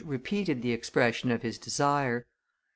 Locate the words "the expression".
0.63-1.29